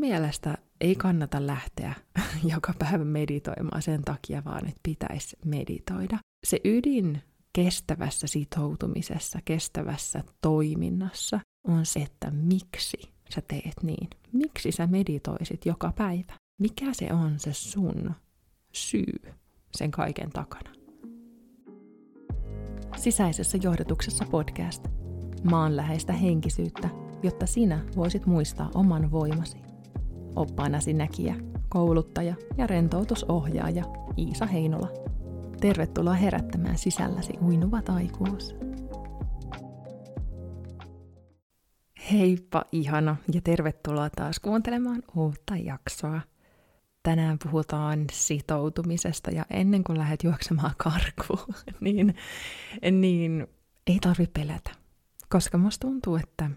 mielestä 0.00 0.58
ei 0.80 0.94
kannata 0.94 1.46
lähteä 1.46 1.94
joka 2.54 2.74
päivä 2.78 3.04
meditoimaan 3.04 3.82
sen 3.82 4.02
takia, 4.02 4.44
vaan 4.44 4.68
että 4.68 4.80
pitäisi 4.82 5.36
meditoida. 5.44 6.18
Se 6.46 6.60
ydin 6.64 7.22
kestävässä 7.52 8.26
sitoutumisessa, 8.26 9.38
kestävässä 9.44 10.24
toiminnassa 10.40 11.40
on 11.68 11.86
se, 11.86 12.00
että 12.00 12.30
miksi 12.30 12.98
sä 13.34 13.42
teet 13.48 13.82
niin. 13.82 14.08
Miksi 14.32 14.72
sä 14.72 14.86
meditoisit 14.86 15.66
joka 15.66 15.92
päivä? 15.96 16.32
Mikä 16.60 16.86
se 16.92 17.12
on 17.12 17.38
se 17.38 17.52
sun 17.52 18.14
syy 18.72 19.20
sen 19.74 19.90
kaiken 19.90 20.30
takana? 20.30 20.70
Sisäisessä 22.96 23.58
johdotuksessa 23.62 24.24
podcast. 24.30 24.88
Maanläheistä 25.44 26.12
henkisyyttä, 26.12 26.88
jotta 27.22 27.46
sinä 27.46 27.84
voisit 27.96 28.26
muistaa 28.26 28.70
oman 28.74 29.10
voimasi. 29.10 29.69
Oppaanasi 30.36 30.92
näkijä, 30.92 31.36
kouluttaja 31.68 32.34
ja 32.56 32.66
rentoutusohjaaja 32.66 33.84
Iisa 34.18 34.46
Heinola. 34.46 34.88
Tervetuloa 35.60 36.14
herättämään 36.14 36.78
sisälläsi 36.78 37.32
uinuva 37.42 37.82
taikuus. 37.82 38.56
Heippa 42.12 42.64
ihana 42.72 43.16
ja 43.34 43.40
tervetuloa 43.40 44.10
taas 44.10 44.40
kuuntelemaan 44.40 45.02
uutta 45.16 45.56
jaksoa. 45.56 46.20
Tänään 47.02 47.38
puhutaan 47.42 48.06
sitoutumisesta 48.12 49.30
ja 49.30 49.46
ennen 49.50 49.84
kuin 49.84 49.98
lähdet 49.98 50.24
juoksemaan 50.24 50.74
karkuun, 50.76 51.54
niin, 51.80 52.14
niin 52.90 53.46
ei 53.86 53.98
tarvi 54.00 54.26
pelätä. 54.26 54.70
Koska 55.28 55.58
musta 55.58 55.86
tuntuu, 55.86 56.16
että 56.16 56.50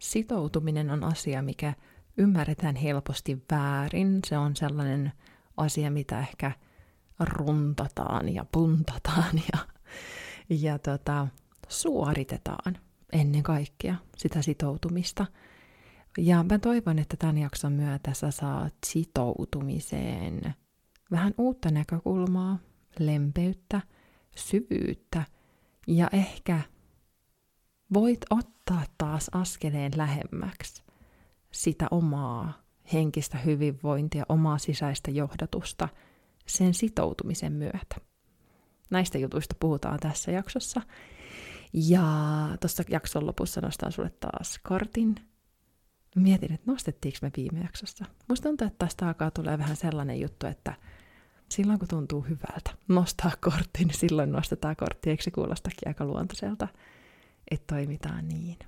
sitoutuminen 0.00 0.90
on 0.90 1.04
asia, 1.04 1.42
mikä 1.42 1.74
ymmärretään 2.16 2.76
helposti 2.76 3.42
väärin. 3.50 4.20
Se 4.26 4.38
on 4.38 4.56
sellainen 4.56 5.12
asia, 5.56 5.90
mitä 5.90 6.20
ehkä 6.20 6.52
runtataan 7.20 8.34
ja 8.34 8.44
puntataan 8.52 9.40
ja, 9.52 9.58
ja 10.48 10.78
tota, 10.78 11.28
suoritetaan 11.68 12.78
ennen 13.12 13.42
kaikkea 13.42 13.94
sitä 14.16 14.42
sitoutumista. 14.42 15.26
Ja 16.18 16.44
mä 16.50 16.58
toivon, 16.58 16.98
että 16.98 17.16
tämän 17.16 17.38
jakson 17.38 17.72
myötä 17.72 18.14
sä 18.14 18.30
saat 18.30 18.74
sitoutumiseen 18.86 20.54
vähän 21.10 21.34
uutta 21.38 21.70
näkökulmaa, 21.70 22.58
lempeyttä, 22.98 23.80
syvyyttä 24.36 25.24
ja 25.86 26.08
ehkä 26.12 26.60
voit 27.94 28.20
ottaa 28.30 28.82
taas 28.98 29.30
askeleen 29.32 29.92
lähemmäksi 29.96 30.82
sitä 31.52 31.86
omaa 31.90 32.62
henkistä 32.92 33.38
hyvinvointia, 33.38 34.24
omaa 34.28 34.58
sisäistä 34.58 35.10
johdatusta 35.10 35.88
sen 36.46 36.74
sitoutumisen 36.74 37.52
myötä. 37.52 37.96
Näistä 38.90 39.18
jutuista 39.18 39.54
puhutaan 39.60 39.98
tässä 40.00 40.30
jaksossa. 40.30 40.82
Ja 41.72 42.02
tuossa 42.60 42.82
jakson 42.88 43.26
lopussa 43.26 43.60
nostan 43.60 43.92
sulle 43.92 44.10
taas 44.20 44.60
kartin. 44.62 45.14
Mietin, 46.16 46.52
että 46.52 46.70
nostettiinko 46.70 47.18
me 47.22 47.30
viime 47.36 47.60
jaksossa. 47.60 48.04
Musta 48.28 48.48
tuntuu, 48.48 48.66
että 48.66 48.86
tästä 48.86 49.06
alkaa 49.06 49.30
tulee 49.30 49.58
vähän 49.58 49.76
sellainen 49.76 50.20
juttu, 50.20 50.46
että 50.46 50.74
silloin 51.48 51.78
kun 51.78 51.88
tuntuu 51.88 52.20
hyvältä 52.20 52.70
nostaa 52.88 53.32
kortti, 53.40 53.84
niin 53.84 53.98
silloin 53.98 54.32
nostetaan 54.32 54.76
kortti. 54.76 55.10
Eikö 55.10 55.22
se 55.22 55.30
kuulostakin 55.30 55.88
aika 55.88 56.04
luontaiselta, 56.04 56.68
että 57.50 57.74
toimitaan 57.74 58.28
niin? 58.28 58.58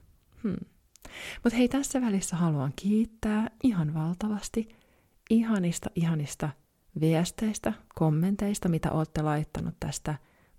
Hmm. 0.42 0.56
Mutta 1.44 1.56
hei, 1.56 1.68
tässä 1.68 2.00
välissä 2.00 2.36
haluan 2.36 2.72
kiittää 2.76 3.50
ihan 3.62 3.94
valtavasti 3.94 4.68
ihanista, 5.30 5.90
ihanista 5.94 6.48
viesteistä, 7.00 7.72
kommenteista, 7.94 8.68
mitä 8.68 8.90
olette 8.90 9.22
laittanut 9.22 9.74
tästä 9.80 10.14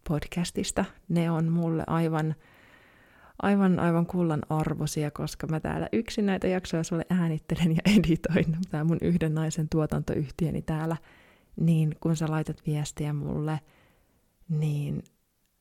podcastista. 0.08 0.86
Ne 1.10 1.32
on 1.32 1.52
mulle 1.52 1.84
aivan, 1.88 2.36
aivan, 3.42 3.80
aivan 3.80 4.06
kullan 4.06 4.42
arvosia, 4.50 5.12
koska 5.12 5.48
mä 5.48 5.60
täällä 5.60 5.90
yksin 5.94 6.26
näitä 6.26 6.48
jaksoja 6.48 6.84
sulle 6.84 7.06
äänittelen 7.10 7.72
ja 7.72 7.98
editoin. 7.98 8.58
Tämä 8.72 8.84
mun 8.84 8.98
yhden 9.02 9.36
naisen 9.36 9.70
tuotantoyhtiöni 9.70 10.62
täällä. 10.62 10.98
Niin 11.56 11.96
kun 12.00 12.16
sä 12.16 12.26
laitat 12.30 12.62
viestiä 12.66 13.14
mulle, 13.14 13.60
niin 14.50 15.04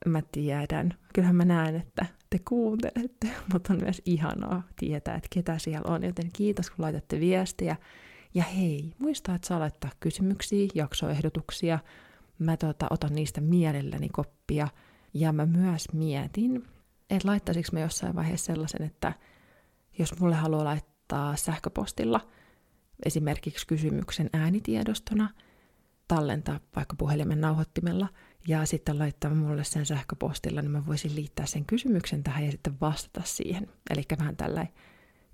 mä 0.06 0.22
tiedän. 0.32 0.94
Kyllähän 1.14 1.36
mä 1.36 1.44
näen, 1.44 1.76
että 1.76 2.06
te 2.30 2.38
kuuntelette, 2.48 3.28
mutta 3.52 3.72
on 3.72 3.80
myös 3.80 4.02
ihanaa 4.04 4.62
tietää, 4.76 5.14
että 5.14 5.28
ketä 5.34 5.58
siellä 5.58 5.94
on. 5.94 6.04
Joten 6.04 6.30
kiitos, 6.32 6.70
kun 6.70 6.82
laitatte 6.82 7.20
viestiä. 7.20 7.76
Ja 8.34 8.42
hei, 8.42 8.92
muista, 8.98 9.34
että 9.34 9.48
saa 9.48 9.60
laittaa 9.60 9.90
kysymyksiä, 10.00 10.68
jaksoehdotuksia. 10.74 11.78
Mä 12.38 12.56
tota, 12.56 12.86
otan 12.90 13.12
niistä 13.12 13.40
mielelläni 13.40 14.08
koppia. 14.08 14.68
Ja 15.14 15.32
mä 15.32 15.46
myös 15.46 15.92
mietin, 15.92 16.64
että 17.10 17.28
laittaisinko 17.28 17.68
mä 17.72 17.80
jossain 17.80 18.14
vaiheessa 18.14 18.46
sellaisen, 18.46 18.82
että 18.82 19.12
jos 19.98 20.20
mulle 20.20 20.34
haluaa 20.34 20.64
laittaa 20.64 21.36
sähköpostilla 21.36 22.20
esimerkiksi 23.04 23.66
kysymyksen 23.66 24.30
äänitiedostona, 24.32 25.30
tallentaa 26.08 26.60
vaikka 26.76 26.96
puhelimen 26.96 27.40
nauhoittimella– 27.40 28.08
ja 28.48 28.66
sitten 28.66 28.98
laittaa 28.98 29.34
mulle 29.34 29.64
sen 29.64 29.86
sähköpostilla, 29.86 30.62
niin 30.62 30.70
mä 30.70 30.86
voisin 30.86 31.14
liittää 31.14 31.46
sen 31.46 31.64
kysymyksen 31.64 32.22
tähän 32.22 32.44
ja 32.44 32.50
sitten 32.50 32.80
vastata 32.80 33.22
siihen. 33.24 33.68
Eli 33.90 34.02
vähän 34.18 34.36
tällainen 34.36 34.74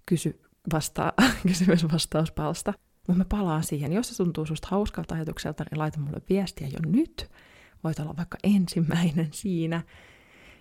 kysy, 0.06 0.40
vasta, 0.72 1.12
kysymys-vastauspalsta. 1.46 2.72
Mutta 3.08 3.18
mä 3.18 3.24
palaan 3.24 3.64
siihen. 3.64 3.92
Jos 3.92 4.08
se 4.08 4.16
tuntuu 4.16 4.46
susta 4.46 4.68
hauskalta 4.70 5.14
ajatukselta, 5.14 5.64
niin 5.70 5.78
laita 5.78 6.00
mulle 6.00 6.22
viestiä 6.28 6.66
jo 6.66 6.78
nyt. 6.86 7.30
Voit 7.84 8.00
olla 8.00 8.16
vaikka 8.16 8.38
ensimmäinen 8.42 9.28
siinä. 9.30 9.82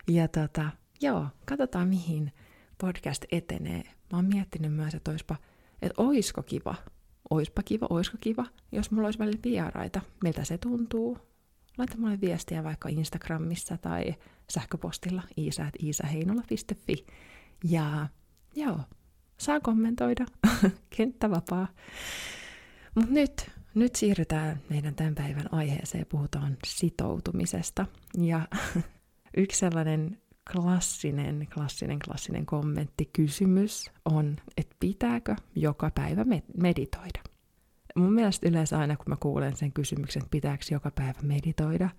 Ja 0.07 0.27
tota, 0.27 0.69
joo, 1.01 1.27
katsotaan 1.45 1.87
mihin 1.87 2.31
podcast 2.77 3.25
etenee. 3.31 3.83
Mä 3.83 4.17
oon 4.17 4.25
miettinyt 4.25 4.73
myös, 4.73 4.95
että 4.95 5.11
oispa, 5.11 5.35
että 5.81 6.01
oisko 6.01 6.43
kiva, 6.43 6.75
oispa 7.29 7.63
kiva, 7.63 7.87
oisko 7.89 8.17
kiva, 8.21 8.45
jos 8.71 8.91
mulla 8.91 9.07
olisi 9.07 9.19
välillä 9.19 9.39
vieraita. 9.43 10.01
Miltä 10.23 10.43
se 10.43 10.57
tuntuu? 10.57 11.29
laita 11.79 11.97
mulle 11.97 12.21
viestiä 12.21 12.63
vaikka 12.63 12.89
Instagramissa 12.89 13.77
tai 13.77 14.15
sähköpostilla 14.49 15.23
iisa.iisaheinola.fi. 15.37 17.05
Ja 17.63 18.07
joo, 18.55 18.79
saa 19.37 19.59
kommentoida, 19.59 20.25
kenttä 20.97 21.29
vapaa. 21.29 21.67
Mutta 22.95 23.11
nyt, 23.11 23.51
nyt 23.75 23.95
siirrytään 23.95 24.61
meidän 24.69 24.95
tämän 24.95 25.15
päivän 25.15 25.53
aiheeseen, 25.53 26.05
puhutaan 26.09 26.57
sitoutumisesta. 26.65 27.85
Ja 28.17 28.47
yksi 29.37 29.59
sellainen 29.59 30.21
klassinen, 30.51 31.47
klassinen, 31.53 31.99
klassinen 31.99 32.45
kommentti, 32.45 33.09
kysymys 33.13 33.91
on, 34.05 34.37
että 34.57 34.75
pitääkö 34.79 35.35
joka 35.55 35.91
päivä 35.95 36.25
meditoida? 36.57 37.19
mun 37.95 38.13
mielestä 38.13 38.49
yleensä 38.49 38.79
aina, 38.79 38.97
kun 38.97 39.05
mä 39.07 39.15
kuulen 39.19 39.55
sen 39.55 39.71
kysymyksen, 39.71 40.19
että 40.21 40.31
pitääkö 40.31 40.63
joka 40.71 40.91
päivä 40.91 41.19
meditoida, 41.21 41.89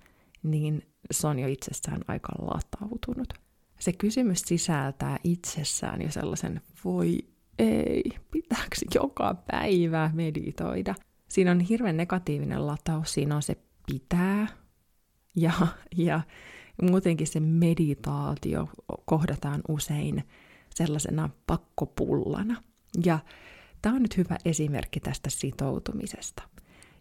niin 0.42 0.82
se 1.10 1.26
on 1.26 1.38
jo 1.38 1.48
itsessään 1.48 2.00
aika 2.08 2.32
latautunut. 2.38 3.34
Se 3.78 3.92
kysymys 3.92 4.40
sisältää 4.40 5.18
itsessään 5.24 6.02
jo 6.02 6.10
sellaisen, 6.10 6.60
voi 6.84 7.18
ei, 7.58 8.02
pitääkö 8.30 8.76
joka 8.94 9.34
päivä 9.50 10.10
meditoida? 10.14 10.94
Siinä 11.28 11.50
on 11.50 11.60
hirveän 11.60 11.96
negatiivinen 11.96 12.66
lataus, 12.66 13.12
siinä 13.12 13.36
on 13.36 13.42
se 13.42 13.56
pitää, 13.86 14.46
ja, 15.36 15.52
ja 15.96 16.20
muutenkin 16.82 17.26
se 17.26 17.40
meditaatio 17.40 18.68
kohdataan 19.04 19.60
usein 19.68 20.24
sellaisena 20.74 21.30
pakkopullana. 21.46 22.62
Ja 23.04 23.18
Tämä 23.82 23.96
on 23.96 24.02
nyt 24.02 24.16
hyvä 24.16 24.36
esimerkki 24.44 25.00
tästä 25.00 25.30
sitoutumisesta. 25.30 26.42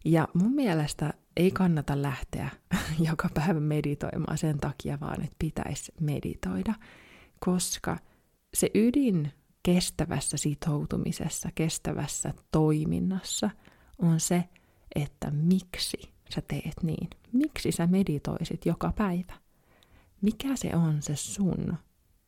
Ja 0.06 0.28
mun 0.34 0.52
mielestä 0.52 1.14
ei 1.38 1.52
kannata 1.52 2.02
lähteä 2.02 2.50
joka 3.10 3.30
päivä 3.34 3.60
meditoimaan 3.60 4.38
sen 4.38 4.60
takia, 4.60 5.00
vaan 5.00 5.24
että 5.24 5.36
pitäisi 5.40 5.92
meditoida, 6.00 6.74
koska 7.40 7.98
se 8.54 8.72
ydin 8.76 9.31
kestävässä 9.64 10.38
sitoutumisessa, 10.38 11.50
kestävässä 11.56 12.34
toiminnassa 12.52 13.50
on 13.98 14.20
se, 14.20 14.44
että 14.96 15.31
miksi 15.31 15.98
sä 16.36 16.42
teet 16.42 16.84
niin. 16.84 17.08
Miksi 17.34 17.72
sä 17.72 17.88
meditoisit 17.88 18.66
joka 18.66 18.94
päivä? 18.98 19.34
Mikä 20.21 20.56
se 20.56 20.75
on 20.75 21.01
se 21.01 21.16
sun 21.16 21.77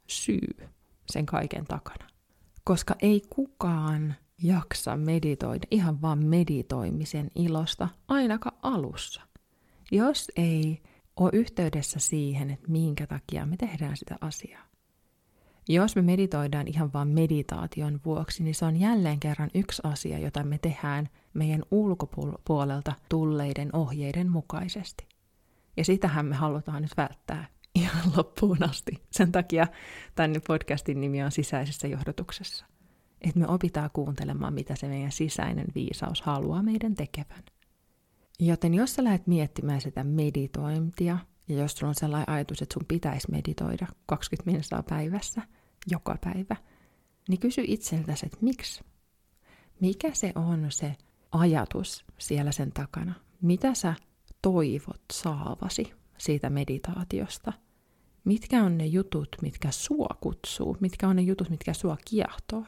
syy 0.08 0.68
sen 1.10 1.26
kaiken 1.26 1.66
takana? 1.66 2.08
Koska 2.64 2.96
ei 3.02 3.22
kukaan 3.30 4.16
jaksa 4.44 4.98
meditoida 4.98 5.68
ihan 5.72 6.02
vaan 6.02 6.26
meditoimisen 6.26 7.32
ilosta, 7.36 7.90
ainakaan 8.08 8.58
alussa. 8.62 9.22
Jos 9.92 10.32
ei 10.36 10.82
ole 11.16 11.30
yhteydessä 11.34 12.00
siihen, 12.00 12.52
että 12.52 12.72
minkä 12.72 13.08
takia 13.08 13.46
me 13.46 13.58
tehdään 13.58 13.98
sitä 13.98 14.18
asiaa. 14.22 14.72
Jos 15.70 15.96
me 15.96 16.02
meditoidaan 16.02 16.68
ihan 16.68 16.94
vain 16.94 17.08
meditaation 17.08 18.00
vuoksi, 18.06 18.44
niin 18.44 18.56
se 18.56 18.66
on 18.66 18.78
jälleen 18.78 19.20
kerran 19.20 19.50
yksi 19.54 19.82
asia, 19.86 20.20
jota 20.20 20.44
me 20.44 20.58
tehdään 20.58 21.10
meidän 21.34 21.64
ulkopuolelta 21.72 22.94
tulleiden 23.10 23.70
ohjeiden 23.76 24.32
mukaisesti. 24.32 25.08
Ja 25.78 25.86
sitähän 25.86 26.26
me 26.26 26.36
halutaan 26.36 26.82
nyt 26.82 26.98
välttää 26.98 27.48
ihan 27.76 28.12
loppuun 28.18 28.64
asti. 28.64 28.92
Sen 29.12 29.32
takia 29.32 29.68
tänne 30.16 30.40
podcastin 30.48 31.02
nimi 31.02 31.24
on 31.24 31.32
sisäisessä 31.32 31.88
johdotuksessa. 31.88 32.66
Että 33.22 33.40
me 33.40 33.48
opitaan 33.48 33.90
kuuntelemaan, 33.94 34.54
mitä 34.54 34.76
se 34.76 34.88
meidän 34.88 35.12
sisäinen 35.12 35.68
viisaus 35.76 36.22
haluaa 36.22 36.64
meidän 36.64 36.96
tekevän. 36.96 37.44
Joten 38.40 38.74
jos 38.74 38.96
sä 38.96 39.04
lähdet 39.04 39.28
miettimään 39.28 39.82
sitä 39.82 40.04
meditointia, 40.04 41.18
ja 41.48 41.56
jos 41.56 41.72
sulla 41.74 41.90
on 41.90 41.96
sellainen 41.96 42.30
ajatus, 42.30 42.62
että 42.62 42.74
sun 42.74 42.86
pitäisi 42.88 43.32
meditoida 43.32 43.88
20 44.06 44.52
minuuttia 44.52 44.84
päivässä, 44.84 45.42
joka 45.92 46.18
päivä, 46.24 46.56
niin 47.30 47.40
kysy 47.40 47.64
itseltäsi, 47.68 48.26
että 48.26 48.38
miksi? 48.42 48.84
Mikä 49.80 50.10
se 50.14 50.32
on 50.36 50.66
se 50.70 50.96
ajatus 51.32 52.06
siellä 52.18 52.52
sen 52.52 52.72
takana? 52.72 53.14
Mitä 53.42 53.74
sä 53.74 53.94
toivot 54.42 55.02
saavasi 55.14 55.94
siitä 56.22 56.50
meditaatiosta? 56.50 57.54
Mitkä 58.24 58.64
on 58.64 58.78
ne 58.78 58.86
jutut, 58.86 59.30
mitkä 59.42 59.72
sua 59.72 60.18
kutsuu? 60.22 60.78
Mitkä 60.80 61.08
on 61.08 61.16
ne 61.16 61.22
jutut, 61.22 61.50
mitkä 61.50 61.74
sua 61.74 61.98
kiehtoo? 62.06 62.66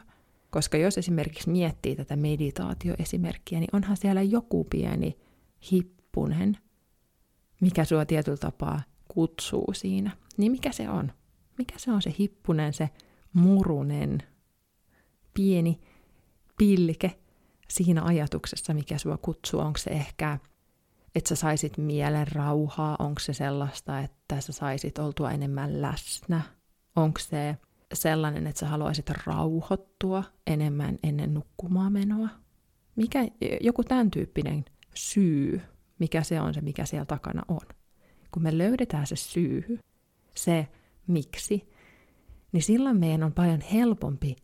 Koska 0.50 0.78
jos 0.78 0.98
esimerkiksi 0.98 1.50
miettii 1.50 1.96
tätä 1.96 2.16
meditaatioesimerkkiä, 2.16 3.60
niin 3.60 3.70
onhan 3.74 3.98
siellä 3.98 4.22
joku 4.22 4.64
pieni 4.64 5.18
hippunen, 5.72 6.58
mikä 7.62 7.86
sua 7.86 8.06
tietyllä 8.06 8.38
tapaa 8.38 8.82
kutsuu 9.08 9.74
siinä. 9.74 10.12
Niin 10.38 10.52
mikä 10.52 10.72
se 10.72 10.90
on? 10.90 11.12
Mikä 11.58 11.74
se 11.78 11.92
on 11.92 12.02
se 12.02 12.14
hippunen, 12.20 12.74
se 12.74 12.90
murunen, 13.34 14.24
pieni 15.34 15.80
pilke 16.58 17.20
siinä 17.70 18.04
ajatuksessa, 18.04 18.74
mikä 18.74 18.98
sua 18.98 19.18
kutsuu? 19.18 19.60
Onko 19.60 19.78
se 19.78 19.90
ehkä, 19.90 20.40
että 21.16 21.30
sä 21.30 21.36
saisit 21.36 21.78
mielen 21.78 22.28
rauhaa? 22.28 22.96
Onko 23.00 23.20
se 23.20 23.34
sellaista, 23.34 24.00
että 24.00 24.42
sä 24.42 24.54
saisit 24.54 25.00
oltua 25.00 25.32
enemmän 25.32 25.82
läsnä? 25.82 26.42
Onko 26.96 27.20
se 27.20 27.58
sellainen, 27.94 28.48
että 28.48 28.60
sä 28.60 28.68
haluaisit 28.68 29.10
rauhoittua 29.10 30.24
enemmän 30.48 31.00
ennen 31.04 31.34
nukkumaan 31.34 31.94
menoa? 31.94 32.30
Mikä, 32.96 33.20
joku 33.62 33.84
tämän 33.84 34.12
tyyppinen 34.12 34.66
syy, 34.94 35.62
mikä 36.00 36.24
se 36.24 36.42
on 36.42 36.54
se, 36.54 36.62
mikä 36.62 36.86
siellä 36.86 37.06
takana 37.06 37.42
on. 37.48 37.68
Kun 38.32 38.44
me 38.44 38.58
löydetään 38.58 39.08
se 39.08 39.16
syy, 39.16 39.80
se 40.36 40.68
miksi, 41.08 41.70
niin 42.52 42.64
silloin 42.64 42.98
meidän 42.98 43.24
on 43.24 43.34
paljon 43.34 43.62
helpompi, 43.62 44.36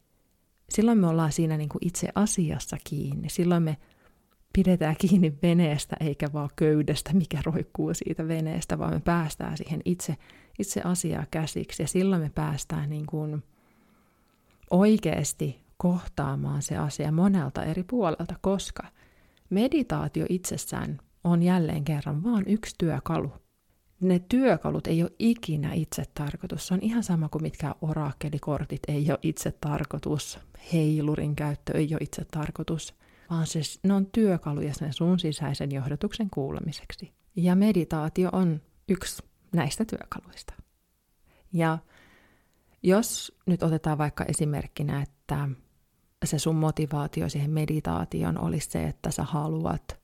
silloin 0.70 0.98
me 0.98 1.08
ollaan 1.08 1.32
siinä 1.32 1.58
niin 1.58 1.70
kuin 1.70 1.88
itse 1.88 2.10
asiassa 2.16 2.78
kiinni, 2.84 3.30
silloin 3.30 3.64
me 3.64 3.78
pidetään 4.54 4.96
kiinni 4.98 5.34
veneestä 5.44 5.96
eikä 6.00 6.28
vaan 6.34 6.50
köydestä, 6.56 7.14
mikä 7.14 7.40
roikkuu 7.46 7.94
siitä 7.94 8.28
veneestä, 8.28 8.80
vaan 8.80 8.94
me 8.94 9.00
päästään 9.00 9.58
siihen 9.58 9.82
itse, 9.86 10.16
itse 10.60 10.82
asiaa 10.82 11.26
käsiksi 11.32 11.84
ja 11.84 11.88
silloin 11.88 12.22
me 12.22 12.32
päästään 12.36 12.90
niin 12.90 13.06
kuin 13.06 13.44
oikeasti 14.72 15.60
kohtaamaan 15.78 16.62
se 16.62 16.78
asia 16.78 17.12
monelta 17.12 17.64
eri 17.64 17.84
puolelta, 17.84 18.36
koska 18.42 18.84
meditaatio 19.50 20.26
itsessään 20.30 21.00
on 21.24 21.44
jälleen 21.44 21.84
kerran 21.84 22.24
vain 22.24 22.44
yksi 22.48 22.76
työkalu. 22.78 23.32
Ne 24.02 24.20
työkalut 24.30 24.88
ei 24.88 25.04
ole 25.04 25.12
ikinä 25.20 25.74
itse 25.74 26.04
tarkoitus. 26.14 26.68
Se 26.68 26.74
on 26.74 26.80
ihan 26.82 27.04
sama 27.04 27.30
kuin 27.30 27.42
mitkä 27.42 27.76
orakkelikortit 27.82 28.80
ei 28.88 29.12
ole 29.12 29.20
itse 29.22 29.52
tarkoitus. 29.62 30.40
Heilurin 30.74 31.36
käyttö 31.36 31.78
ei 31.78 31.88
ole 31.92 32.00
itse 32.02 32.26
tarkoitus, 32.32 32.96
vaan 33.30 33.48
se, 33.48 33.60
ne 33.84 33.94
on 33.94 34.06
työkaluja 34.06 34.74
sen 34.74 34.94
sun 34.94 35.20
sisäisen 35.20 35.72
johdotuksen 35.72 36.30
kuulemiseksi. 36.30 37.14
Ja 37.36 37.56
meditaatio 37.56 38.30
on 38.32 38.62
yksi 38.88 39.24
näistä 39.54 39.86
työkaluista. 39.86 40.54
Ja 41.54 41.78
jos 42.84 43.36
nyt 43.46 43.64
otetaan 43.64 43.98
vaikka 43.98 44.24
esimerkkinä, 44.24 45.02
että 45.02 45.50
se 46.26 46.40
sun 46.40 46.56
motivaatio 46.56 47.30
siihen 47.30 47.52
meditaation 47.52 48.38
olisi 48.38 48.70
se, 48.72 48.84
että 48.84 49.12
sä 49.12 49.24
haluat 49.24 50.00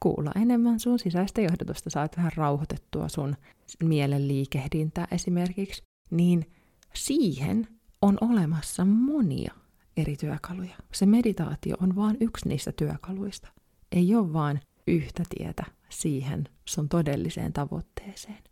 kuulla 0.00 0.32
enemmän 0.36 0.80
sun 0.80 0.98
sisäistä 0.98 1.40
johdotusta, 1.40 1.90
saat 1.90 2.16
vähän 2.16 2.32
rauhoitettua 2.36 3.08
sun 3.08 3.36
mielen 3.84 4.28
liikehdintää 4.28 5.06
esimerkiksi, 5.10 5.82
niin 6.10 6.50
siihen 6.94 7.68
on 8.02 8.18
olemassa 8.20 8.84
monia 8.84 9.54
eri 9.96 10.16
työkaluja. 10.16 10.76
Se 10.92 11.06
meditaatio 11.06 11.76
on 11.80 11.96
vain 11.96 12.16
yksi 12.20 12.48
niistä 12.48 12.72
työkaluista. 12.72 13.48
Ei 13.92 14.14
ole 14.14 14.32
vain 14.32 14.60
yhtä 14.86 15.22
tietä 15.36 15.64
siihen 15.88 16.48
sun 16.64 16.88
todelliseen 16.88 17.52
tavoitteeseen. 17.52 18.42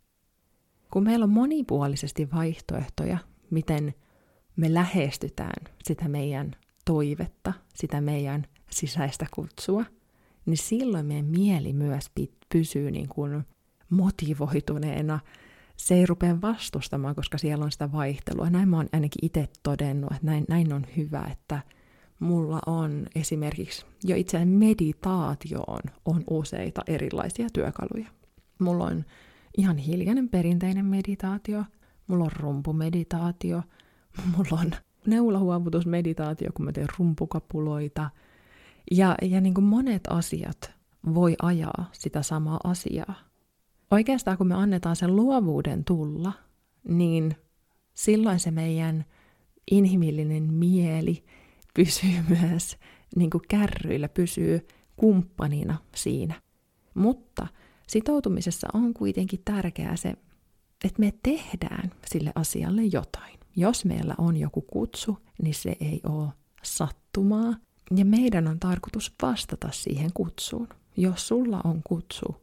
Kun 0.91 1.03
meillä 1.03 1.23
on 1.23 1.29
monipuolisesti 1.29 2.31
vaihtoehtoja, 2.31 3.17
miten 3.49 3.93
me 4.55 4.73
lähestytään 4.73 5.73
sitä 5.83 6.07
meidän 6.07 6.55
toivetta, 6.85 7.53
sitä 7.73 8.01
meidän 8.01 8.47
sisäistä 8.69 9.25
kutsua– 9.31 9.85
niin 10.45 10.57
silloin 10.57 11.05
meidän 11.05 11.25
mieli 11.25 11.73
myös 11.73 12.11
pysyy 12.53 12.91
niin 12.91 13.09
kuin 13.09 13.43
motivoituneena. 13.89 15.19
Se 15.81 15.95
ei 15.95 16.05
rupea 16.05 16.41
vastustamaan, 16.41 17.15
koska 17.15 17.37
siellä 17.37 17.65
on 17.65 17.71
sitä 17.71 17.91
vaihtelua. 17.91 18.49
Näin 18.49 18.69
mä 18.69 18.77
oon 18.77 18.89
ainakin 18.93 19.25
itse 19.25 19.49
todennut, 19.63 20.11
että 20.11 20.25
näin, 20.25 20.45
näin 20.49 20.73
on 20.73 20.85
hyvä, 20.97 21.27
että 21.31 21.61
mulla 22.19 22.59
on 22.65 23.07
esimerkiksi 23.15 23.85
jo 24.03 24.15
itse 24.15 24.45
meditaatioon 24.45 25.81
on 26.05 26.23
useita 26.29 26.81
erilaisia 26.87 27.47
työkaluja. 27.53 28.07
Mulla 28.59 28.83
on 28.83 29.05
ihan 29.57 29.77
hiljainen 29.77 30.29
perinteinen 30.29 30.85
meditaatio, 30.85 31.63
mulla 32.07 32.23
on 32.23 32.31
rumpumeditaatio, 32.31 33.63
mulla 34.37 34.61
on 34.61 34.71
neulahuovutusmeditaatio, 35.05 36.51
kun 36.53 36.65
mä 36.65 36.71
teen 36.71 36.87
rumpukapuloita– 36.97 38.09
ja, 38.91 39.15
ja 39.21 39.41
niin 39.41 39.53
kuin 39.53 39.65
monet 39.65 40.01
asiat 40.09 40.71
voi 41.13 41.35
ajaa 41.41 41.89
sitä 41.91 42.21
samaa 42.21 42.59
asiaa. 42.63 43.30
Oikeastaan 43.91 44.37
kun 44.37 44.47
me 44.47 44.55
annetaan 44.55 44.95
sen 44.95 45.15
luovuuden 45.15 45.85
tulla, 45.85 46.33
niin 46.87 47.35
silloin 47.93 48.39
se 48.39 48.51
meidän 48.51 49.05
inhimillinen 49.71 50.53
mieli 50.53 51.23
pysyy 51.73 52.23
myös 52.41 52.77
niin 53.15 53.29
kuin 53.29 53.41
kärryillä, 53.49 54.09
pysyy 54.09 54.67
kumppanina 54.95 55.77
siinä. 55.95 56.41
Mutta 56.93 57.47
sitoutumisessa 57.87 58.67
on 58.73 58.93
kuitenkin 58.93 59.41
tärkeää 59.45 59.95
se, 59.95 60.09
että 60.83 60.99
me 60.99 61.13
tehdään 61.23 61.91
sille 62.05 62.31
asialle 62.35 62.83
jotain. 62.83 63.39
Jos 63.55 63.85
meillä 63.85 64.15
on 64.17 64.37
joku 64.37 64.61
kutsu, 64.61 65.17
niin 65.41 65.55
se 65.55 65.75
ei 65.79 66.01
ole 66.09 66.29
sattumaa, 66.63 67.55
ja 67.95 68.05
meidän 68.05 68.47
on 68.47 68.59
tarkoitus 68.59 69.13
vastata 69.21 69.71
siihen 69.71 70.11
kutsuun. 70.13 70.67
Jos 70.97 71.27
sulla 71.27 71.61
on 71.63 71.81
kutsu 71.83 72.40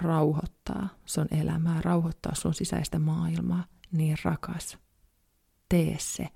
rauhoittaa 0.00 0.88
sun 1.04 1.26
elämää, 1.30 1.82
rauhoittaa 1.82 2.34
sun 2.34 2.54
sisäistä 2.54 2.98
maailmaa, 2.98 3.64
niin 3.92 4.16
rakas, 4.24 4.78
tee 5.68 5.96
se. 6.00 6.28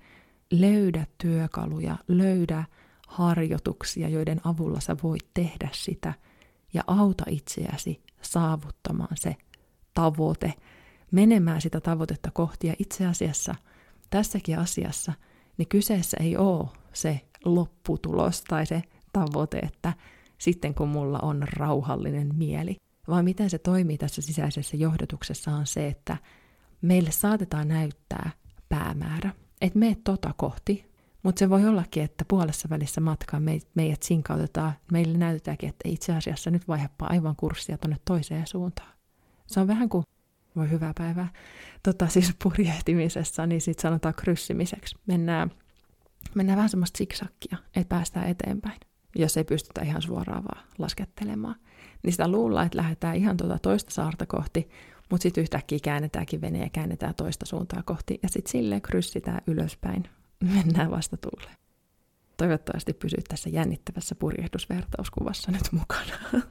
Löydä 0.51 1.07
työkaluja, 1.17 1.97
löydä 2.07 2.63
harjoituksia, 3.07 4.09
joiden 4.09 4.41
avulla 4.43 4.79
sä 4.79 4.95
voit 5.03 5.29
tehdä 5.33 5.69
sitä 5.71 6.13
ja 6.73 6.83
auta 6.87 7.23
itseäsi 7.29 8.03
saavuttamaan 8.21 9.17
se 9.17 9.35
tavoite, 9.93 10.53
menemään 11.11 11.61
sitä 11.61 11.81
tavoitetta 11.81 12.31
kohti. 12.31 12.67
Ja 12.67 12.73
itse 12.79 13.05
asiassa 13.05 13.55
tässäkin 14.09 14.59
asiassa, 14.59 15.13
niin 15.57 15.67
kyseessä 15.67 16.17
ei 16.19 16.37
ole 16.37 16.67
se 16.93 17.21
lopputulos 17.45 18.41
tai 18.41 18.65
se 18.65 18.83
tavoite, 19.13 19.59
että 19.59 19.93
sitten 20.37 20.73
kun 20.73 20.89
mulla 20.89 21.19
on 21.19 21.43
rauhallinen 21.57 22.35
mieli, 22.35 22.75
vaan 23.07 23.25
miten 23.25 23.49
se 23.49 23.57
toimii 23.57 23.97
tässä 23.97 24.21
sisäisessä 24.21 24.77
johdotuksessa 24.77 25.51
on 25.51 25.67
se, 25.67 25.87
että 25.87 26.17
meille 26.81 27.11
saatetaan 27.11 27.67
näyttää 27.67 28.31
päämäärä, 28.69 29.31
että 29.61 29.79
me 29.79 29.97
tota 30.03 30.33
kohti, 30.37 30.91
mutta 31.23 31.39
se 31.39 31.49
voi 31.49 31.65
ollakin, 31.65 32.03
että 32.03 32.25
puolessa 32.27 32.69
välissä 32.69 33.01
matkaa 33.01 33.41
meidät 33.75 34.03
sinkautetaan, 34.03 34.73
meille 34.91 35.17
näytetäänkin, 35.17 35.69
että 35.69 35.89
itse 35.89 36.13
asiassa 36.13 36.51
nyt 36.51 36.67
vaihdepa 36.67 37.05
aivan 37.09 37.35
kurssia 37.35 37.77
tuonne 37.77 37.97
toiseen 38.05 38.47
suuntaan. 38.47 38.93
Se 39.47 39.59
on 39.59 39.67
vähän 39.67 39.89
kuin, 39.89 40.05
voi 40.55 40.69
hyvää 40.69 40.93
päivää, 40.97 41.27
tota, 41.83 42.07
siis 42.07 42.35
purjehtimisessa, 42.43 43.45
niin 43.45 43.61
sitten 43.61 43.81
sanotaan 43.81 44.15
kryssimiseksi. 44.15 44.95
Mennään 45.05 45.51
mennään 46.35 46.57
vähän 46.57 46.69
semmoista 46.69 46.97
siksakkia, 46.97 47.57
että 47.75 47.89
päästään 47.89 48.27
eteenpäin, 48.27 48.79
jos 49.15 49.37
ei 49.37 49.43
pystytä 49.43 49.81
ihan 49.81 50.01
suoraan 50.01 50.43
vaan 50.43 50.63
laskettelemaan. 50.77 51.55
Niin 52.03 52.11
sitä 52.11 52.27
luullaan, 52.27 52.65
että 52.65 52.77
lähdetään 52.77 53.15
ihan 53.15 53.37
tuota 53.37 53.59
toista 53.59 53.91
saarta 53.91 54.25
kohti, 54.25 54.69
Mutta 55.11 55.23
sitten 55.23 55.41
yhtäkkiä 55.41 55.79
käännetäänkin 55.83 56.41
vene 56.41 56.59
ja 56.59 56.69
käännetään 56.69 57.15
toista 57.15 57.45
suuntaa 57.45 57.83
kohti 57.83 58.19
ja 58.23 58.29
sitten 58.29 58.51
silleen 58.51 58.81
kryssitään 58.81 59.41
ylöspäin. 59.47 60.03
Mennään 60.53 60.91
vasta 60.91 61.17
tuuleen. 61.17 61.57
Toivottavasti 62.37 62.93
pysyt 62.93 63.23
tässä 63.29 63.49
jännittävässä 63.49 64.15
purjehdusvertauskuvassa 64.15 65.51
nyt 65.51 65.71
mukana. 65.71 66.15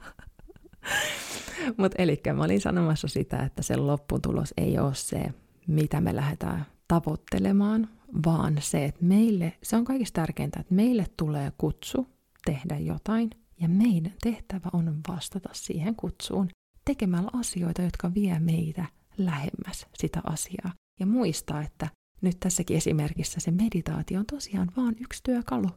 Mutta 1.77 1.95
eli 1.97 2.21
mä 2.33 2.43
olin 2.43 2.61
sanomassa 2.61 3.07
sitä, 3.07 3.39
että 3.39 3.61
se 3.61 3.77
lopputulos 3.77 4.53
ei 4.57 4.79
ole 4.79 4.95
se, 4.95 5.23
mitä 5.67 6.01
me 6.01 6.15
lähdetään 6.15 6.65
tavoittelemaan, 6.87 7.89
vaan 8.25 8.57
se, 8.59 8.85
että 8.85 9.05
meille, 9.05 9.53
se 9.63 9.75
on 9.75 9.85
kaikista 9.85 10.21
tärkeintä, 10.21 10.59
että 10.59 10.73
meille 10.73 11.05
tulee 11.17 11.51
kutsu 11.57 12.12
tehdä 12.45 12.77
jotain, 12.77 13.29
ja 13.61 13.69
meidän 13.69 14.13
tehtävä 14.23 14.69
on 14.73 15.01
vastata 15.07 15.49
siihen 15.53 15.95
kutsuun 15.95 16.49
tekemällä 16.85 17.29
asioita, 17.33 17.81
jotka 17.81 18.13
vie 18.13 18.39
meitä 18.39 18.85
lähemmäs 19.17 19.87
sitä 19.93 20.21
asiaa. 20.23 20.73
Ja 20.99 21.05
muistaa, 21.05 21.61
että 21.61 21.87
nyt 22.21 22.39
tässäkin 22.39 22.77
esimerkissä 22.77 23.39
se 23.39 23.51
meditaatio 23.51 24.19
on 24.19 24.25
tosiaan 24.25 24.71
vain 24.77 24.95
yksi 24.99 25.23
työkalu, 25.23 25.69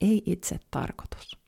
ei 0.00 0.22
itse 0.26 0.60
tarkoitus. 0.70 1.38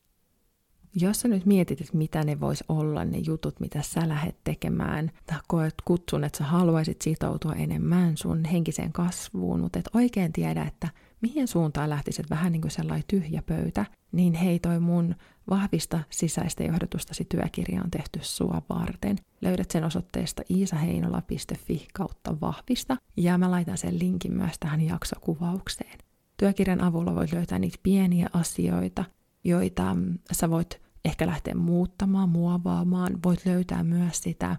Jos 1.01 1.21
sä 1.21 1.29
nyt 1.29 1.47
mietit, 1.47 1.81
että 1.81 1.97
mitä 1.97 2.25
ne 2.25 2.41
vois 2.41 2.65
olla 2.69 3.05
ne 3.05 3.19
jutut, 3.19 3.61
mitä 3.61 3.83
sä 3.83 4.09
lähdet 4.09 4.37
tekemään, 4.45 5.11
tai 5.27 5.39
koet 5.49 5.75
kutsun, 5.85 6.25
että 6.25 6.39
sä 6.39 6.45
haluaisit 6.45 7.03
sitoutua 7.03 7.53
enemmän 7.53 8.17
sun 8.17 8.45
henkiseen 8.45 8.93
kasvuun, 8.93 9.61
mutta 9.61 9.79
et 9.79 9.89
oikein 9.95 10.33
tiedä, 10.33 10.63
että 10.63 10.89
mihin 11.21 11.49
suuntaan 11.49 11.91
lähtisit 11.91 12.31
vähän 12.31 12.53
niin 12.53 12.63
kuin 12.63 12.71
sellainen 12.71 13.05
tyhjä 13.09 13.43
pöytä, 13.43 13.87
niin 14.13 14.35
hei 14.35 14.59
toi 14.59 14.81
mun 14.81 15.15
vahvista 15.51 16.01
sisäistä 16.11 16.65
johdotustasi 16.65 17.25
työkirja 17.25 17.83
on 17.83 17.91
tehty 17.91 18.19
sua 18.23 18.63
varten. 18.69 19.17
Löydät 19.41 19.71
sen 19.71 19.85
osoitteesta 19.85 20.43
iisaheinola.fi 20.51 21.89
kautta 21.95 22.41
vahvista, 22.41 22.97
ja 23.17 23.39
mä 23.39 23.51
laitan 23.51 23.79
sen 23.79 23.99
linkin 23.99 24.33
myös 24.33 24.55
tähän 24.61 24.81
jaksokuvaukseen. 24.81 25.99
Työkirjan 26.37 26.81
avulla 26.81 27.15
voit 27.15 27.33
löytää 27.33 27.59
niitä 27.59 27.79
pieniä 27.83 28.29
asioita, 28.33 29.05
joita 29.45 29.97
sä 30.33 30.51
voit 30.51 30.81
ehkä 31.05 31.27
lähteä 31.27 31.55
muuttamaan, 31.55 32.29
muovaamaan. 32.29 33.23
Voit 33.25 33.47
löytää 33.47 33.85
myös 33.85 34.23
sitä, 34.23 34.57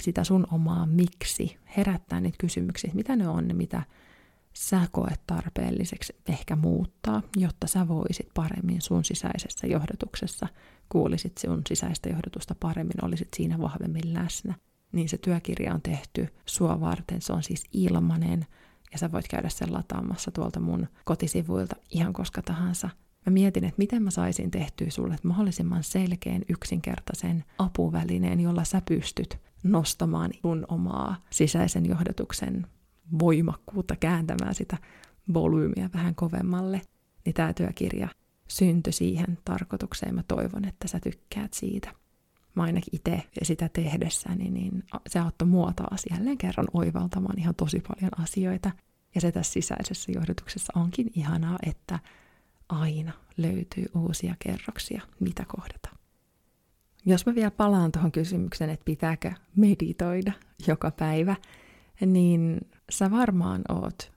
sitä 0.00 0.24
sun 0.24 0.46
omaa 0.52 0.86
miksi, 0.86 1.56
herättää 1.76 2.20
niitä 2.20 2.38
kysymyksiä, 2.38 2.90
mitä 2.94 3.16
ne 3.16 3.28
on 3.28 3.50
mitä 3.52 3.82
sä 4.54 4.80
koet 4.92 5.20
tarpeelliseksi 5.26 6.16
ehkä 6.28 6.56
muuttaa, 6.56 7.22
jotta 7.36 7.66
sä 7.66 7.88
voisit 7.88 8.28
paremmin 8.34 8.80
sun 8.82 9.04
sisäisessä 9.04 9.66
johdotuksessa, 9.66 10.48
kuulisit 10.88 11.38
sun 11.38 11.62
sisäistä 11.68 12.08
johdotusta 12.08 12.54
paremmin, 12.60 13.04
olisit 13.04 13.28
siinä 13.36 13.58
vahvemmin 13.58 14.14
läsnä. 14.14 14.54
Niin 14.92 15.08
se 15.08 15.18
työkirja 15.18 15.74
on 15.74 15.82
tehty 15.82 16.28
sua 16.46 16.80
varten, 16.80 17.22
se 17.22 17.32
on 17.32 17.42
siis 17.42 17.64
ilmanen, 17.72 18.46
ja 18.92 18.98
sä 18.98 19.12
voit 19.12 19.28
käydä 19.28 19.48
sen 19.48 19.72
lataamassa 19.72 20.30
tuolta 20.30 20.60
mun 20.60 20.88
kotisivuilta 21.04 21.76
ihan 21.90 22.12
koska 22.12 22.42
tahansa. 22.42 22.90
Mä 23.26 23.30
mietin, 23.30 23.64
että 23.64 23.78
miten 23.78 24.02
mä 24.02 24.10
saisin 24.10 24.50
tehtyä 24.50 24.90
sulle 24.90 25.16
mahdollisimman 25.22 25.82
selkeän, 25.82 26.42
yksinkertaisen 26.48 27.44
apuvälineen, 27.58 28.40
jolla 28.40 28.64
sä 28.64 28.82
pystyt 28.88 29.38
nostamaan 29.62 30.30
sun 30.42 30.64
omaa 30.68 31.16
sisäisen 31.30 31.86
johdotuksen 31.86 32.66
voimakkuutta, 33.18 33.96
kääntämään 33.96 34.54
sitä 34.54 34.78
volyymiä 35.34 35.90
vähän 35.94 36.14
kovemmalle. 36.14 36.80
Niin 37.24 37.34
tämä 37.34 37.52
työkirja 37.52 38.08
syntyi 38.48 38.92
siihen 38.92 39.38
tarkoitukseen. 39.44 40.14
Mä 40.14 40.22
toivon, 40.28 40.64
että 40.64 40.88
sä 40.88 41.00
tykkäät 41.00 41.52
siitä. 41.52 41.94
Mä 42.54 42.62
ainakin 42.62 42.96
itse 42.96 43.22
sitä 43.42 43.68
tehdessäni, 43.68 44.50
niin 44.50 44.84
se 45.06 45.18
auttoi 45.18 45.48
mua 45.48 45.72
taas 45.72 46.02
jälleen 46.10 46.38
kerran 46.38 46.68
oivaltamaan 46.72 47.38
ihan 47.38 47.54
tosi 47.54 47.82
paljon 47.88 48.20
asioita. 48.20 48.70
Ja 49.14 49.20
se 49.20 49.32
tässä 49.32 49.52
sisäisessä 49.52 50.12
johdotuksessa 50.12 50.72
onkin 50.76 51.10
ihanaa, 51.14 51.58
että 51.66 51.98
aina 52.68 53.12
löytyy 53.36 53.86
uusia 53.94 54.34
kerroksia, 54.38 55.02
mitä 55.20 55.44
kohdata. 55.48 55.88
Jos 57.06 57.26
mä 57.26 57.34
vielä 57.34 57.50
palaan 57.50 57.92
tuohon 57.92 58.12
kysymykseen, 58.12 58.70
että 58.70 58.84
pitääkö 58.84 59.32
meditoida 59.56 60.32
joka 60.66 60.90
päivä, 60.90 61.36
niin 62.06 62.60
sä 62.92 63.10
varmaan 63.10 63.62
oot 63.68 64.12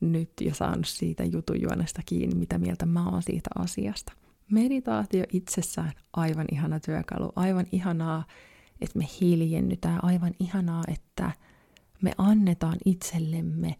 nyt 0.00 0.32
jo 0.40 0.54
saanut 0.54 0.88
siitä 0.88 1.24
jutujuonesta 1.24 2.02
kiinni, 2.06 2.34
mitä 2.34 2.58
mieltä 2.58 2.86
mä 2.86 3.08
oon 3.08 3.22
siitä 3.22 3.50
asiasta. 3.58 4.12
Meditaatio 4.50 5.24
itsessään 5.32 5.92
aivan 6.12 6.46
ihana 6.52 6.80
työkalu, 6.80 7.32
aivan 7.36 7.66
ihanaa, 7.72 8.24
että 8.80 8.98
me 8.98 9.04
hiljennytään, 9.20 10.04
aivan 10.04 10.32
ihanaa, 10.40 10.82
että 10.88 11.32
me 12.02 12.12
annetaan 12.18 12.76
itsellemme 12.84 13.74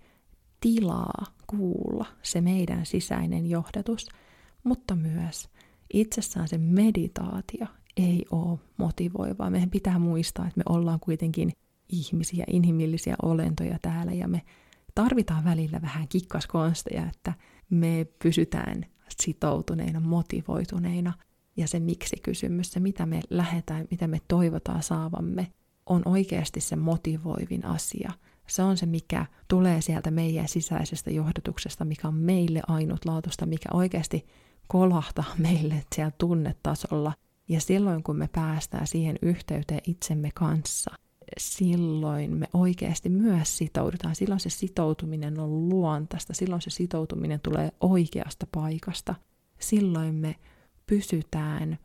tilaa 0.61 1.25
kuulla 1.47 2.07
se 2.23 2.41
meidän 2.41 2.87
sisäinen 2.87 3.47
johdatus, 3.47 4.09
mutta 4.65 4.97
myös 4.97 5.49
itsessään 5.93 6.49
se 6.49 6.59
meditaatio 6.59 7.67
ei 7.97 8.25
ole 8.31 8.59
motivoivaa. 8.77 9.51
Meidän 9.51 9.71
pitää 9.71 9.99
muistaa, 9.99 10.47
että 10.47 10.59
me 10.59 10.65
ollaan 10.69 11.01
kuitenkin 11.01 11.53
ihmisiä, 11.89 12.45
inhimillisiä 12.53 13.17
olentoja 13.23 13.79
täällä 13.83 14.13
ja 14.13 14.29
me 14.29 14.43
tarvitaan 14.95 15.45
välillä 15.45 15.83
vähän 15.83 16.09
kikkaskonsteja, 16.09 17.07
että 17.07 17.33
me 17.71 18.07
pysytään 18.23 18.85
sitoutuneina, 19.23 20.01
motivoituneina 20.01 21.13
ja 21.57 21.69
se 21.69 21.81
miksi-kysymys, 21.81 22.73
se 22.73 22.81
mitä 22.81 23.07
me 23.07 23.21
lähetään, 23.31 23.87
mitä 23.91 24.09
me 24.09 24.19
toivotaan 24.29 24.83
saavamme, 24.83 25.53
on 25.87 26.03
oikeasti 26.05 26.61
se 26.61 26.77
motivoivin 26.77 27.65
asia. 27.65 28.13
Se 28.47 28.63
on 28.63 28.77
se, 28.77 28.87
mikä 28.87 29.27
tulee 29.49 29.81
sieltä 29.81 30.11
meidän 30.11 30.49
sisäisestä 30.49 31.11
johdotuksesta, 31.11 31.85
mikä 31.85 32.09
on 32.09 32.15
meille 32.15 32.63
ainutlaatuista, 32.69 33.47
mikä 33.47 33.69
oikeasti 33.73 34.27
kolahtaa 34.67 35.35
meille 35.49 35.85
siellä 35.95 36.13
tunnetasolla. 36.19 37.13
Ja 37.49 37.61
silloin, 37.61 38.03
kun 38.03 38.17
me 38.17 38.29
päästään 38.33 38.87
siihen 38.87 39.19
yhteyteen 39.23 39.81
itsemme 39.87 40.31
kanssa, 40.35 40.95
silloin 41.39 42.37
me 42.37 42.47
oikeasti 42.53 43.09
myös 43.09 43.59
sitoudutaan. 43.59 44.15
Silloin 44.15 44.41
se 44.41 44.51
sitoutuminen 44.51 45.41
on 45.41 45.69
luontaista, 45.69 46.35
silloin 46.35 46.63
se 46.63 46.71
sitoutuminen 46.71 47.41
tulee 47.41 47.73
oikeasta 47.81 48.47
paikasta. 48.53 49.15
Silloin 49.59 50.15
me 50.15 50.37
pysytään, 50.87 51.79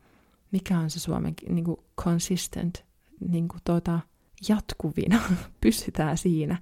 mikä 0.52 0.78
on 0.78 0.90
se 0.90 1.00
suomen 1.00 1.34
niin 1.48 1.64
kuin 1.64 1.76
consistent, 2.00 2.84
niin 3.28 3.48
kuin 3.48 3.60
tuota, 3.64 4.00
jatkuvina, 4.48 5.20
pysytään 5.60 6.18
siinä. 6.18 6.58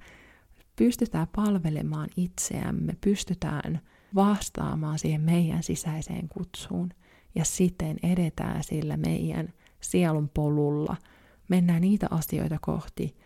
Pystytään 0.76 1.26
palvelemaan 1.36 2.08
itseämme, 2.16 2.96
pystytään 3.00 3.80
vastaamaan 4.14 4.98
siihen 4.98 5.20
meidän 5.20 5.62
sisäiseen 5.62 6.28
kutsuun 6.28 6.90
ja 7.34 7.44
siten 7.44 7.96
edetään 8.02 8.64
sillä 8.64 8.96
meidän 8.96 9.52
sielun 9.80 10.30
polulla– 10.34 10.96
mennään 11.52 11.80
niitä 11.80 12.06
asioita 12.10 12.58
kohti, 12.60 13.16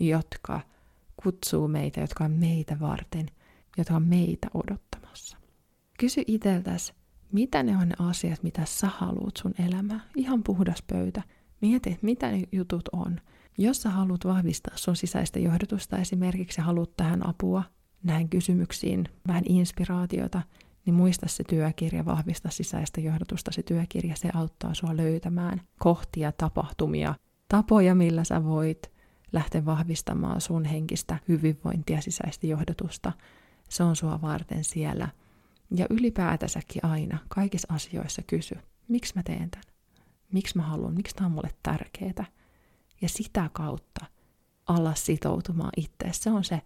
jotka 0.00 0.60
kutsuu 1.22 1.68
meitä, 1.68 2.00
jotka 2.00 2.24
on 2.24 2.30
meitä 2.30 2.80
varten, 2.80 3.26
jotka 3.78 3.94
on 3.94 4.02
meitä 4.02 4.48
odottamassa. 4.54 5.36
Kysy 5.98 6.22
itseltäsi, 6.26 6.92
mitä 7.32 7.62
ne 7.62 7.76
on 7.76 7.88
ne 7.88 7.94
asiat, 7.98 8.42
mitä 8.42 8.64
sä 8.64 8.86
haluat 8.86 9.36
sun 9.36 9.54
elämään. 9.68 10.02
Ihan 10.16 10.42
puhdas 10.42 10.82
pöytä. 10.82 11.22
Mieti, 11.60 11.98
mitä 12.02 12.30
ne 12.30 12.42
jutut 12.52 12.88
on. 12.92 13.20
Jos 13.58 13.82
sä 13.82 13.90
haluat 13.90 14.24
vahvistaa 14.24 14.76
sun 14.76 14.96
sisäistä 14.96 15.38
johdotusta 15.38 15.98
esimerkiksi 15.98 16.60
ja 16.60 16.64
haluat 16.64 16.96
tähän 16.96 17.28
apua 17.28 17.62
näihin 18.02 18.28
kysymyksiin, 18.28 19.08
vähän 19.26 19.42
inspiraatiota, 19.48 20.42
niin 20.86 20.94
muista 20.94 21.28
se 21.28 21.44
työkirja, 21.44 22.04
vahvista 22.04 22.50
sisäistä 22.50 23.00
johdotusta. 23.00 23.52
Se 23.52 23.62
työkirja, 23.62 24.16
se 24.16 24.30
auttaa 24.34 24.74
sua 24.74 24.96
löytämään 24.96 25.60
kohtia, 25.78 26.32
tapahtumia, 26.32 27.14
tapoja, 27.48 27.94
millä 27.94 28.24
sä 28.24 28.44
voit 28.44 28.92
lähteä 29.32 29.64
vahvistamaan 29.64 30.40
sun 30.40 30.64
henkistä 30.64 31.18
hyvinvointia, 31.28 32.00
sisäistä 32.00 32.46
johdotusta. 32.46 33.12
Se 33.68 33.82
on 33.82 33.96
sua 33.96 34.20
varten 34.22 34.64
siellä. 34.64 35.08
Ja 35.70 35.86
ylipäätänsäkin 35.90 36.84
aina, 36.84 37.18
kaikissa 37.28 37.74
asioissa 37.74 38.22
kysy, 38.22 38.54
miksi 38.88 39.12
mä 39.16 39.22
teen 39.22 39.50
tämän? 39.50 39.64
Miksi 40.32 40.56
mä 40.56 40.62
haluan? 40.62 40.94
Miksi 40.94 41.14
tämä 41.16 41.26
on 41.26 41.32
mulle 41.32 41.50
tärkeää? 41.62 42.24
Ja 43.00 43.08
sitä 43.08 43.50
kautta 43.52 44.06
alla 44.66 44.94
sitoutumaan 44.94 45.72
itse. 45.76 46.08
Se 46.12 46.30
on 46.30 46.44
se 46.44 46.60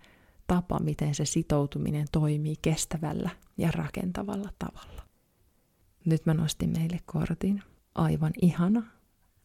tapa, 0.46 0.78
miten 0.78 1.14
se 1.14 1.24
sitoutuminen 1.24 2.06
toimii 2.12 2.56
kestävällä 2.62 3.30
ja 3.58 3.70
rakentavalla 3.70 4.50
tavalla. 4.58 5.02
Nyt 6.04 6.26
mä 6.26 6.34
nostin 6.34 6.70
meille 6.70 6.98
kortin. 7.06 7.62
Aivan 7.94 8.32
ihana, 8.42 8.82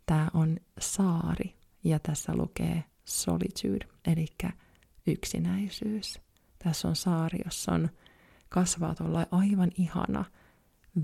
Tämä 0.05 0.29
on 0.33 0.57
saari 0.79 1.55
ja 1.83 1.99
tässä 1.99 2.35
lukee 2.35 2.83
solitude, 3.05 3.87
eli 4.07 4.25
yksinäisyys. 5.07 6.21
Tässä 6.59 6.87
on 6.87 6.95
saari, 6.95 7.39
jossa 7.45 7.71
on 7.71 7.89
kasvaa 8.49 8.95
tuolla 8.95 9.27
aivan 9.31 9.71
ihana 9.77 10.25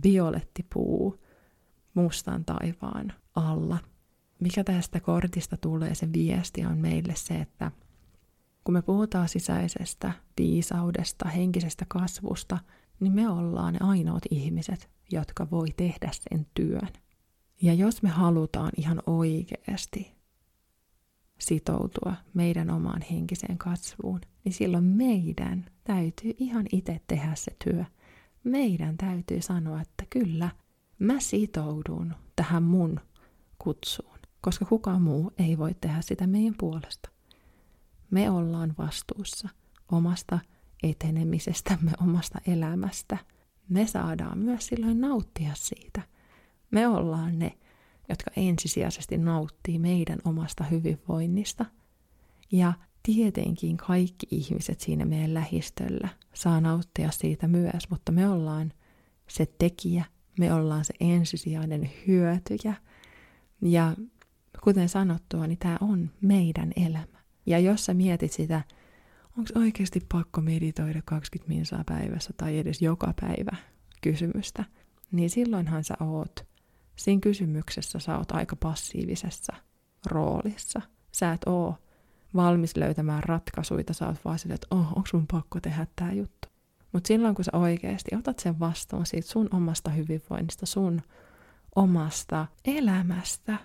violettipuu 0.04 1.24
mustan 1.94 2.46
taivaan 2.46 3.14
alla. 3.36 3.78
mikä 4.40 4.64
tästä 4.64 5.00
kortista 5.00 5.58
tulee, 5.58 5.96
se 5.96 6.14
viesti 6.14 6.66
on 6.66 6.78
meille 6.78 7.16
se, 7.16 7.36
että 7.36 7.72
kun 8.64 8.74
me 8.74 8.82
puhutaan 8.82 9.30
sisäisestä 9.30 10.12
viisaudesta, 10.38 11.30
henkisestä 11.30 11.86
kasvusta, 11.88 12.60
niin 13.00 13.14
me 13.14 13.30
ollaan 13.30 13.74
ne 13.74 13.80
ainoat 13.82 14.24
ihmiset, 14.32 14.90
jotka 15.12 15.48
voi 15.52 15.68
tehdä 15.78 16.10
sen 16.12 16.48
työn. 16.54 16.90
Ja 17.62 17.74
jos 17.74 18.04
me 18.04 18.10
halutaan 18.10 18.72
ihan 18.78 19.04
oikeasti 19.06 20.16
sitoutua 21.40 22.14
meidän 22.34 22.70
omaan 22.70 23.02
henkiseen 23.12 23.58
kasvuun, 23.58 24.22
niin 24.44 24.54
silloin 24.54 24.84
meidän 24.84 25.66
täytyy 25.84 26.34
ihan 26.38 26.66
itse 26.72 27.02
tehdä 27.08 27.36
se 27.36 27.56
työ. 27.64 27.86
Meidän 28.44 28.98
täytyy 28.98 29.42
sanoa, 29.42 29.82
että 29.82 30.04
kyllä, 30.10 30.50
mä 31.00 31.20
sitoudun 31.20 32.14
tähän 32.36 32.64
mun 32.64 33.00
kutsuun, 33.60 34.20
koska 34.42 34.66
kukaan 34.66 35.02
muu 35.02 35.32
ei 35.38 35.58
voi 35.58 35.76
tehdä 35.82 36.02
sitä 36.02 36.28
meidän 36.28 36.56
puolesta. 36.58 37.10
Me 38.12 38.30
ollaan 38.30 38.76
vastuussa 38.78 39.50
omasta 39.92 40.40
etenemisestämme, 40.84 41.92
omasta 42.02 42.40
elämästä. 42.48 43.18
Me 43.70 43.88
saadaan 43.88 44.38
myös 44.38 44.68
silloin 44.68 45.02
nauttia 45.02 45.52
siitä. 45.56 46.02
Me 46.72 46.88
ollaan 46.88 47.40
ne, 47.40 47.58
jotka 48.10 48.32
ensisijaisesti 48.36 49.18
nauttii 49.18 49.80
meidän 49.80 50.20
omasta 50.26 50.64
hyvinvoinnista. 50.64 51.66
Ja 52.52 52.74
tietenkin 53.04 53.78
kaikki 53.78 54.28
ihmiset 54.32 54.80
siinä 54.80 55.06
meidän 55.06 55.34
lähistöllä 55.34 56.10
saa 56.34 56.62
nauttia 56.62 57.12
siitä 57.12 57.48
myös, 57.48 57.90
mutta 57.90 58.12
me 58.12 58.30
ollaan 58.30 58.74
se 59.28 59.46
tekijä, 59.58 60.06
me 60.40 60.54
ollaan 60.54 60.86
se 60.86 60.94
ensisijainen 61.00 61.90
hyötyjä. 62.08 62.74
Ja 63.62 63.96
kuten 64.64 64.90
sanottua, 64.90 65.48
niin 65.48 65.58
tämä 65.58 65.78
on 65.82 66.10
meidän 66.22 66.72
elämä. 66.76 67.20
Ja 67.46 67.60
jos 67.60 67.86
sä 67.86 67.94
mietit 67.94 68.32
sitä, 68.32 68.62
onko 69.38 69.50
oikeasti 69.56 70.02
pakko 70.12 70.42
meditoida 70.42 71.02
20 71.06 71.54
minsaa 71.54 71.84
päivässä 71.86 72.34
tai 72.38 72.58
edes 72.58 72.82
joka 72.82 73.14
päivä 73.22 73.58
kysymystä, 74.02 74.66
niin 75.12 75.30
silloinhan 75.30 75.84
sä 75.84 75.98
oot 76.00 76.49
siinä 77.00 77.20
kysymyksessä 77.20 78.00
sä 78.00 78.18
oot 78.18 78.32
aika 78.32 78.56
passiivisessa 78.56 79.54
roolissa. 80.06 80.82
Sä 81.12 81.32
et 81.32 81.42
oo 81.46 81.76
valmis 82.36 82.78
löytämään 82.78 83.24
ratkaisuja, 83.24 83.84
sä 83.92 84.08
oot 84.08 84.26
vaan 84.26 84.40
sille, 84.40 84.54
että 84.54 84.68
oh, 84.72 84.88
onko 84.88 85.10
mun 85.14 85.28
pakko 85.28 85.60
tehdä 85.60 85.88
tämä 85.96 86.12
juttu. 86.12 86.48
Mutta 86.92 87.08
silloin 87.08 87.36
kun 87.36 87.46
sä 87.46 87.52
oikeasti 87.54 88.16
otat 88.16 88.40
sen 88.40 88.60
vastuun 88.60 89.06
siitä 89.06 89.28
sun 89.28 89.50
omasta 89.54 89.90
hyvinvoinnista, 89.90 90.66
sun 90.66 91.02
omasta 91.76 92.48
elämästä, 92.66 93.58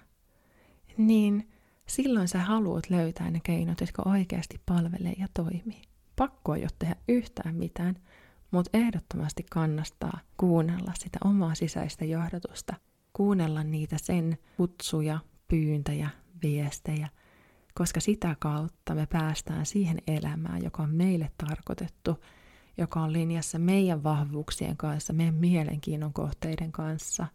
niin 0.96 1.48
silloin 1.86 2.28
sä 2.28 2.38
haluat 2.38 2.90
löytää 2.90 3.30
ne 3.30 3.40
keinot, 3.42 3.80
jotka 3.80 4.02
oikeasti 4.06 4.60
palvelee 4.66 5.14
ja 5.18 5.26
toimii. 5.34 5.82
Pakko 6.16 6.54
ei 6.54 6.62
ole 6.62 6.70
tehdä 6.78 6.96
yhtään 7.08 7.54
mitään, 7.54 7.96
mutta 8.50 8.70
ehdottomasti 8.78 9.46
kannattaa 9.50 10.20
kuunnella 10.36 10.92
sitä 10.98 11.18
omaa 11.24 11.54
sisäistä 11.54 12.04
johdatusta– 12.04 12.74
kuunnella 13.14 13.64
niitä 13.64 13.96
sen 13.98 14.38
kutsuja, 14.56 15.18
pyyntöjä, 15.48 16.10
viestejä, 16.42 17.08
koska 17.74 18.00
sitä 18.00 18.36
kautta 18.38 18.94
me 18.94 19.06
päästään 19.06 19.66
siihen 19.66 19.98
elämään, 20.06 20.62
joka 20.62 20.82
on 20.82 20.94
meille 20.94 21.30
tarkoitettu, 21.46 22.24
joka 22.78 23.00
on 23.00 23.12
linjassa 23.12 23.58
meidän 23.58 24.02
vahvuuksien 24.02 24.76
kanssa, 24.76 25.12
meidän 25.12 25.34
mielenkiinnon 25.34 26.12
kohteiden 26.12 26.72
kanssa 26.72 27.26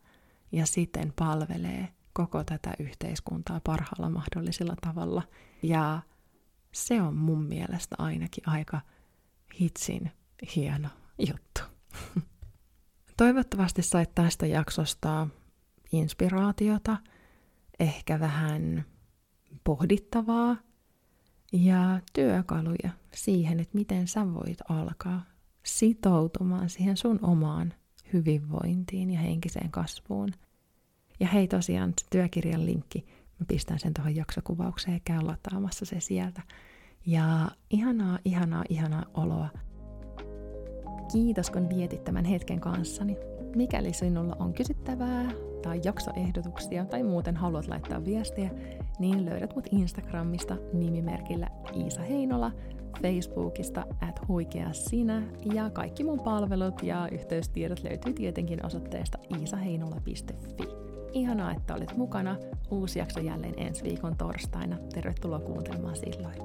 ja 0.51 0.65
siten 0.65 1.13
palvelee 1.15 1.88
koko 2.13 2.43
tätä 2.43 2.74
yhteiskuntaa 2.79 3.62
parhaalla 3.63 4.09
mahdollisella 4.09 4.75
tavalla. 4.81 5.24
Ja 5.63 6.00
se 6.71 7.01
on 7.01 7.15
mun 7.15 7.43
mielestä 7.43 7.95
ainakin 8.00 8.50
aika 8.50 8.81
hitsin 9.62 10.12
hieno 10.55 10.89
juttu. 11.19 11.62
Toivottavasti 13.17 13.81
sait 13.81 14.15
tästä 14.15 14.45
jaksosta 14.45 15.27
inspiraatiota, 15.91 16.98
ehkä 17.79 18.19
vähän 18.19 18.86
pohdittavaa 19.63 20.58
ja 21.54 21.99
työkaluja 22.13 22.89
siihen, 23.13 23.60
että 23.60 23.78
miten 23.78 24.08
sä 24.08 24.34
voit 24.34 24.58
alkaa 24.69 25.25
sitoutumaan 25.63 26.69
siihen 26.69 26.97
sun 26.97 27.19
omaan 27.21 27.73
hyvinvointiin 28.13 29.12
ja 29.12 29.19
henkiseen 29.19 29.71
kasvuun. 29.71 30.32
Ja 31.19 31.28
hei 31.28 31.47
tosiaan, 31.47 31.93
työkirjan 32.10 32.65
linkki, 32.65 33.06
mä 33.39 33.45
pistän 33.47 33.80
sen 33.80 33.93
tuohon 33.93 34.15
jaksokuvaukseen 34.15 34.93
ja 34.93 34.99
käyn 35.06 35.28
lataamassa 35.28 35.86
se 35.86 35.99
sieltä. 35.99 36.41
Ja 37.06 37.52
ihanaa, 37.69 38.19
ihanaa, 38.25 38.63
ihanaa 38.69 39.06
oloa. 39.13 39.49
Kiitos 41.12 41.49
kun 41.49 41.69
vietit 41.69 42.04
tämän 42.04 42.25
hetken 42.25 42.60
kanssani. 42.60 43.17
Mikäli 43.56 43.93
sinulla 43.93 44.36
on 44.39 44.54
kysyttävää 44.54 45.32
tai 45.62 45.82
jaksoehdotuksia 45.84 46.86
tai 46.86 47.04
muuten 47.04 47.36
haluat 47.36 47.67
laittaa 47.67 48.06
viestiä, 48.06 48.52
niin 49.00 49.26
löydät 49.26 49.56
mut 49.56 49.67
Instagramista 49.72 50.56
nimimerkillä 50.74 51.48
Iisa 51.76 52.02
Heinola, 52.02 52.52
Facebookista 53.02 53.86
at 54.02 54.28
huikea 54.28 54.74
sinä 54.74 55.24
ja 55.54 55.69
kaikki 55.69 56.04
mun 56.04 56.19
palvelut 56.19 56.84
ja 56.84 57.08
yhteystiedot 57.12 57.84
löytyy 57.84 58.13
tietenkin 58.13 58.65
osoitteesta 58.65 59.17
iisaheinola.fi. 59.39 60.63
Ihanaa, 61.13 61.52
että 61.52 61.76
olet 61.76 61.98
mukana. 61.98 62.38
Uusi 62.72 63.00
jakso 63.00 63.19
jälleen 63.19 63.54
ensi 63.58 63.84
viikon 63.84 64.17
torstaina. 64.17 64.78
Tervetuloa 64.93 65.39
kuuntelemaan 65.39 65.95
silloin. 65.95 66.36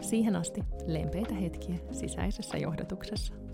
Siihen 0.00 0.36
asti 0.36 0.64
lempeitä 0.86 1.34
hetkiä 1.34 1.76
sisäisessä 1.90 2.58
johdatuksessa. 2.58 3.45